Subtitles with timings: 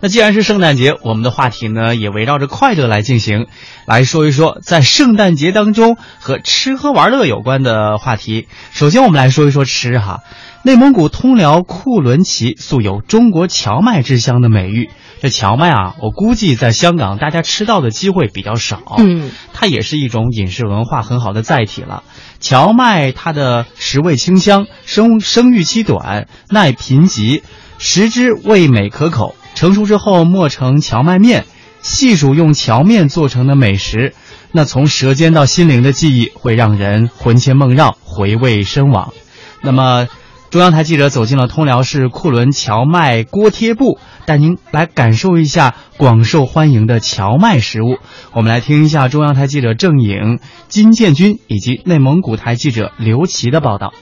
[0.00, 3.46] 那既然是圣诞节，我们的话题呢也围绕着快乐来进行，
[3.86, 8.46] 来说一说在圣诞节当中和吃喝玩乐有关的话题。
[8.72, 10.20] 首先，我们来说一说吃哈。
[10.62, 14.90] 内蒙古通辽库伦旗素有“中国荞麦之乡”的美誉。
[15.22, 22.02] 这荞麦啊，我估计在香港大家吃到的机会比较少，嗯，它也是一种饮食文化很好的载体了。
[22.40, 27.42] 荞麦它的食味清香，生生育期短，耐贫瘠，
[27.78, 29.35] 食之味美可口。
[29.56, 31.46] 成熟之后磨成荞麦面，
[31.80, 34.14] 细数用荞面做成的美食，
[34.52, 39.14] 那从舌尖到心灵的记忆会让人魂牵梦绕，回味深往。
[39.62, 40.08] 那么，
[40.50, 47.96] 中央台记者走进了通辽市库伦荞麦锅贴部，带您来感受一下广受欢迎的荞麦食物。
[48.32, 50.38] 我们来听一下中央台记者郑颖、
[50.68, 53.94] 金建军以及内蒙古台记者刘琦的报道。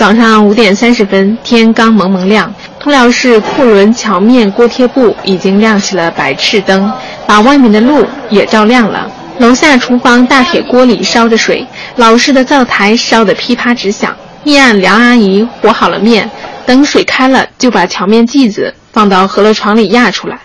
[0.00, 6.90] 早上五点三十分，天刚蒙蒙亮，通辽市库伦桥面锅贴部已经亮起了白炽灯，
[7.26, 9.06] 把外面的路也照亮了。
[9.40, 14.16] 楼下厨房大铁锅里烧着水，老式的灶台烧得噼啪直响。
[14.42, 16.30] 一案梁阿姨和好了面，
[16.64, 20.38] 等水开了，就把桥面剂子放到饸饹床里压出来。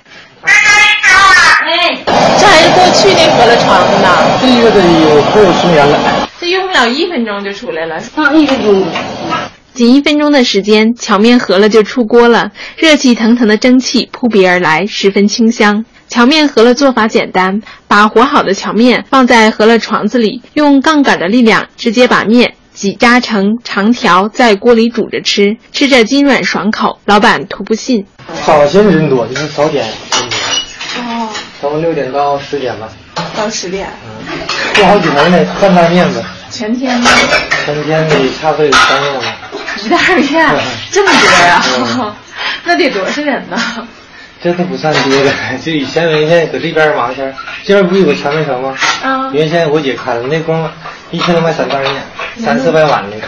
[0.44, 4.10] 哎，这还是过去那饸饹床呢。
[4.42, 5.98] 这个得有快有十年了。
[6.40, 7.96] 这用不了一分钟就出来了。
[8.16, 8.86] 啊，一分钟。
[9.74, 15.84] 仅一分钟的时间，荞面饸饹就出锅了，热气腾腾的蒸汽扑鼻而来，十分清香。
[16.08, 28.06] 荞面饸饹做法简单，把和好的荞面放在饸饹床子里，用杠杆的力量直接把面挤扎成长条，在锅里煮着吃，吃着筋软爽口，老板图不信。
[28.46, 31.02] 早些人多，就是早点人多。
[31.02, 31.30] 哦。
[31.62, 32.88] 早上六点到十点吧。
[33.36, 33.90] 到十点。
[34.76, 34.78] 嗯。
[34.78, 36.24] 做好几盆呢，半袋面子。
[36.52, 37.10] 全天吗？
[37.66, 39.22] 全天得差不多有三个呢。
[39.84, 40.50] 一袋面，
[40.92, 41.62] 这么多呀？
[41.98, 42.14] 嗯、
[42.64, 43.58] 那得多少人呢？
[44.44, 45.32] 这都不算多的，
[45.64, 47.22] 就以前原先搁这边忙去，
[47.64, 48.76] 这边不有个荞面城吗？
[49.04, 49.30] 啊。
[49.34, 50.70] 原先我姐开的，那光
[51.12, 51.94] 一天都卖三袋面，
[52.44, 53.28] 三四百碗那个。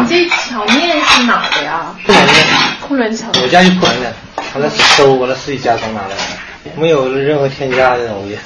[0.00, 1.94] 你这荞面是哪的呀？
[2.06, 2.46] 库伦面。
[2.80, 3.42] 库伦荞面。
[3.42, 4.12] 我家就库伦的，
[4.54, 8.38] 完了收完了自己加工拿来的，没有任何添加的东西，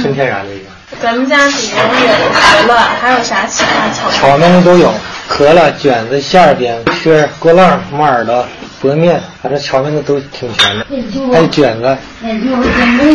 [0.00, 0.64] 纯天然的一个。
[1.00, 4.52] 咱们家里面有可乐，还有啥其他荞面？
[4.52, 4.92] 的都有，
[5.28, 8.44] 可乐、卷子、馅饼、圈、锅浪、木耳朵、
[8.80, 10.86] 薄面，反正荞面的都挺全的，
[11.32, 11.96] 还有卷子、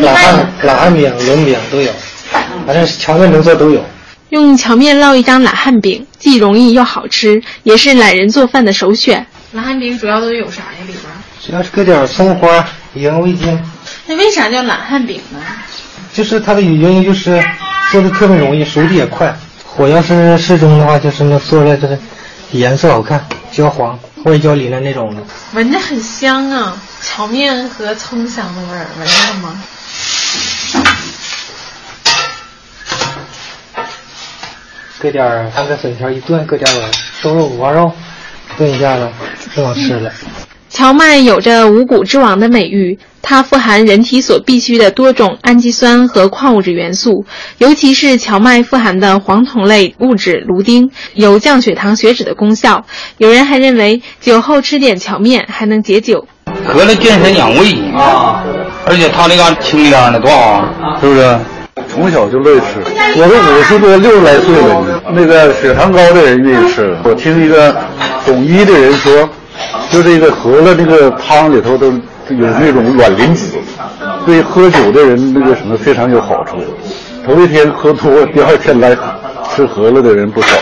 [0.02, 1.92] 老汉、老汉饼、轮饼都有，
[2.66, 3.84] 反正荞面能做都有。
[4.30, 9.26] 用荞面烙一张懒汉饼，既容易又好吃，也是懒人做饭的首选。
[9.52, 10.80] 懒汉饼主要都有啥呀？
[10.88, 11.04] 里边
[11.46, 13.60] 主要是搁点葱花、盐、味精。
[14.08, 15.40] 那为啥叫懒汉饼呢？
[16.14, 17.44] 就是它的原因就是
[17.92, 19.36] 做的特别容易，熟的也快。
[19.66, 21.98] 火要是适中的话，就是那做出来就是
[22.52, 25.22] 颜色好看，焦黄或者焦梨的那种的。
[25.54, 29.64] 闻着很香啊，荞面和葱香的味儿，闻着了吗？
[35.00, 37.92] 搁点儿，放个粉条一炖，搁点儿瘦肉五花肉
[38.58, 39.10] 炖一下子，
[39.56, 40.12] 更好吃了。
[40.74, 47.26] 荞麦有着五谷之王的美誉，它富含人体所必需的多种氨基酸和矿物质元素，
[47.60, 52.84] 尤其是荞麦富含的黄酮类物质芦丁，有降血糖血脂的功效。
[53.20, 56.28] 有人还认为酒后吃点荞面还能解酒。
[56.66, 58.44] 喝了健身养胃啊，
[58.88, 60.40] 而且它那个清凉的多好
[60.82, 61.38] 啊，是不是？
[61.88, 62.82] 从小就乐意吃，
[63.16, 66.98] 我都五十多六十来岁了，那个血糖高的人愿意吃。
[67.04, 67.76] 我听一个
[68.26, 69.30] 懂医的人说。
[69.94, 73.46] 就这个饸饹那个汤里头都有那种卵磷脂，
[74.26, 76.58] 对喝酒的人那个什么非常有好处。
[77.24, 78.96] 头一天喝多，第二天来
[79.52, 80.58] 吃饸饹的人不少。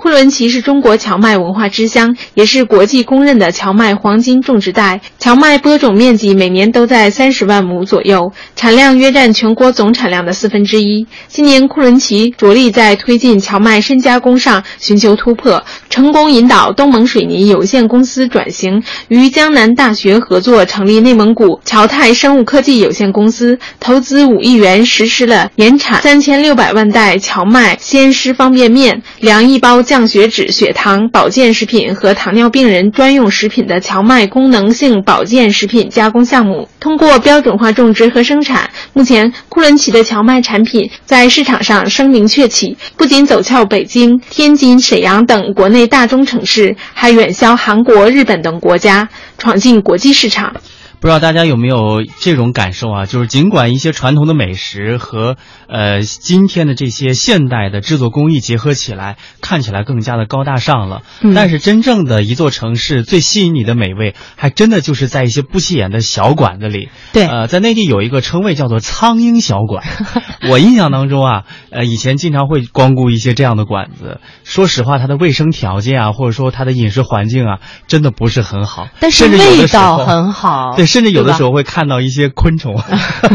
[0.00, 5.02] 库伦旗是中国荞麦文化之乡，也是国际公认的荞麦黄金种植带。
[5.18, 11.06] 荞麦播种面积每年都在三十万亩左右，产量约占全国总产量的四分之一。
[11.28, 29.84] 今年库伦旗着力在推进荞麦深加工上寻求突破，成功引导东盟水泥有限公司转型，与江南大学合作成立内蒙古侨泰生物科技有限公司，投资五亿元实施了年产三千六百万袋荞麦鲜湿方便面、两亿包。
[29.90, 49.08] 降血脂、血糖、保健食品和糖尿病人专用食品的荞麦功能性保健食品加工项目，通过标准化种植和生产，目前库伦旗的荞麦产品在市场上声名鹊起，不仅走俏北京、天津、沈阳等国内大中城市，还远销韩国、日本等国家，
[49.38, 50.54] 闯进国际市场。
[51.00, 53.06] 不知道大家有没有这种感受啊？
[53.06, 55.36] 就是尽管一些传统的美食和
[55.66, 66.90] 呃今天的这些现代的制作工艺结合起来，看起来更加的高大上了，嗯但是真正的一座城市最吸引你的美味，还真的就是在一些不起眼的小馆子里。
[67.14, 69.82] 对呃，在内地有一个称谓叫做“苍蝇小馆”，
[70.50, 74.20] 我印象当中啊，呃，以前经常会光顾一些这样的馆子。
[74.44, 82.80] 说实话，它的卫生条件啊，或者说它的饮食环境啊，真的不是很好，但是味道很好，对，甚至有的时候会看到一些昆虫，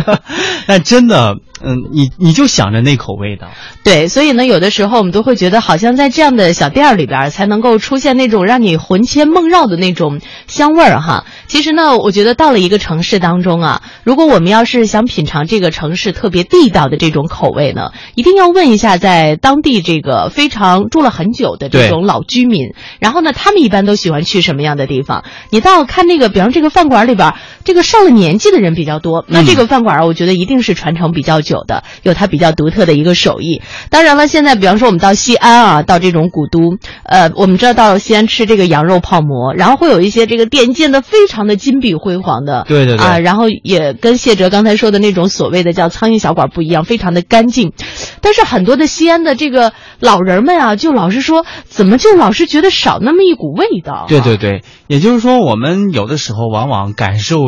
[0.67, 3.47] 但真的，嗯，你你就想着那口味道，
[3.83, 11.25] 对，所以呢，有的时候我们都会觉得，好像在这样的小店儿里边儿，才能够出现那种让你魂牵梦绕的那种香味儿哈。
[11.47, 25.23] 其实呢，我觉得到了一个城市当中啊，如果我们要是想品尝这个城市特别地道的这种口味呢，一定要问一下在当地这个非常住了很久的这种老居民，然后呢，他们一般都喜欢去什么样的地方？
[25.51, 33.61] 你到看那个，比方这个饭馆里边儿，这个上了年纪的人比较多，那这个饭馆儿，我觉得一定是传承比较久的，有它比较独特的一个手艺。
[33.89, 47.73] 当然了，现在比方说我们到西安啊，到这种古都，呃，我们知道到西安吃这个羊肉泡馍，然后会有一些这个店建的非常的金碧辉煌的，对对对啊，然后也跟谢哲刚才说的那种所谓的叫苍蝇小馆不一样，非常的干净。
[48.21, 54.05] 但是很多的西安的这个老人们啊，就老是说，怎么就老是觉得少那么一股味道？
[54.07, 57.39] 对对对，也就是说，我们有的时候往往感受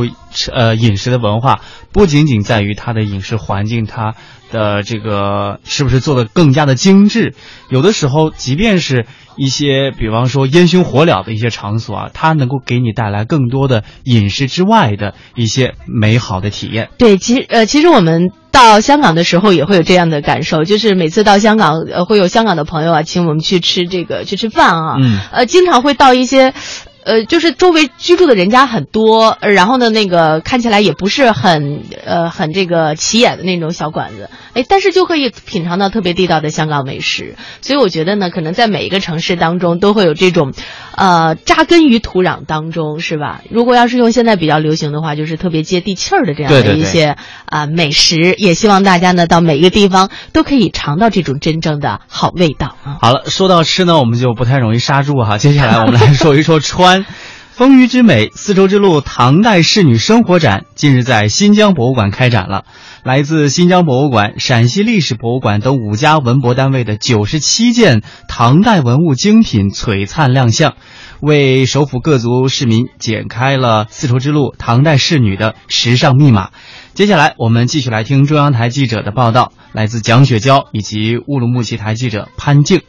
[0.52, 1.62] 呃饮食的文化，
[1.92, 4.16] 不仅仅在于它的饮食环境，它
[4.52, 7.36] 的这个是不是做的更加的精致，
[7.70, 9.06] 有的时候，即便是
[9.36, 16.90] 一些比方说烟熏火燎的一些场所啊，它能够给你带来更多的饮食之外的一些美好的体验。
[16.98, 26.56] 对，其实呃，其实我们到香港的时候也会有这样的感受，就是每次到香港，呃，会有香港的朋友啊，请我们去吃这个去吃饭啊，嗯呃，经常会到一些。
[27.08, 37.38] 呃，就是周围居住的人家很多，呃然后呢，那个看起来也不是很呃很这个起眼的那种小馆子，哎，但是就可以品尝到特别地道的香港美食。
[37.62, 40.52] 所以我觉得呢，可能在每一个城市当中都会有这种，
[40.98, 43.40] 呃，扎根于土壤当中，是吧？
[43.50, 47.16] 如果要是用现在比较流行的话，就是特别接地气儿的这样的一些
[47.46, 48.36] 啊、美食。
[48.38, 52.98] 也希望大家呢到每一个地方都可以尝到这种真正的好味道啊。
[53.02, 55.38] 好了，说到吃呢，我们就不太容易刹住哈。
[55.38, 56.97] 接下来我们来说一说川。
[57.52, 62.66] 丰腴之美，丝绸之路唐代仕女生活展近日在新疆博物馆开展了。
[63.04, 70.76] 来自新疆博物馆、陕西历史博物馆等五家文博单位的九十七件唐代文物精品璀璨亮相，
[71.20, 76.50] 为首府各族市民解开了丝绸之路唐代仕女的时尚密码。
[76.94, 82.82] 接下来，我们继续来听中央台记者的报道，来自蒋雪娇以及乌鲁木齐台记者潘静。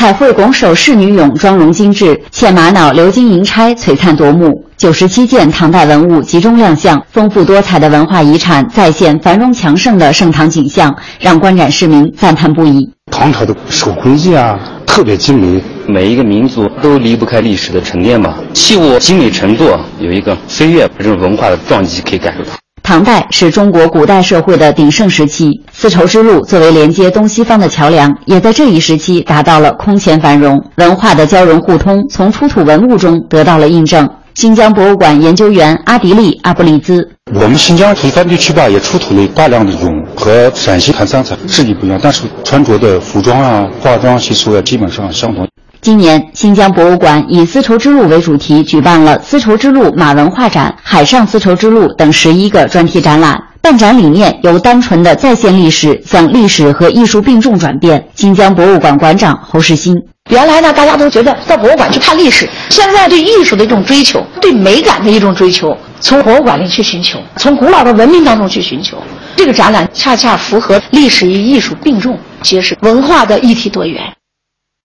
[0.00, 4.64] 彩绘拱手仕女俑妆容精致，嵌玛瑙鎏金银钗璀璨夺目。
[4.78, 12.90] 九十七件唐代文物集中亮相，丰富多彩的文化遗产再现繁荣强盛的盛唐景象，让观展市民赞叹不已。
[13.12, 15.62] 唐朝的手工艺啊，特别精美。
[15.86, 19.66] 每一个民族都离不开历史的沉淀吧，器物精美程度
[19.98, 22.52] 有一个飞跃这种文化的撞击可以感受到。
[22.90, 30.60] 唐代是中国古代社会的鼎盛时期，丝绸之路作为连接东西方的桥梁，也在这一时期达到了空前繁荣。
[30.78, 34.10] 文化的交融互通，从出土文物中得到了印证。
[34.34, 45.46] 新疆博物馆研究员阿迪利·阿布利兹，我们新疆从番地区吧也出土了大量的俑，和陕西唐三彩质地不一样，但是穿着的服装啊、化妆习俗啊基本上相同。
[45.82, 53.42] 今年，新疆博物馆以丝绸之路为主题，举办了丝绸之路马文化展、海上丝绸之路等十一个专题展览。
[53.62, 58.06] 办展理念由单纯的再现历史，向历史和艺术并重转变。
[58.14, 59.94] 新疆博物馆馆长侯世新。
[60.30, 68.98] 原来呢，大家都觉得到博物馆去看历史，现在对艺术的一种追求，对美感的一种追求，从博物馆里去寻求，从古老的文明当中去寻求。
[69.34, 74.02] 这个展览恰恰符合历史与艺术并重，揭示文化的一体多元。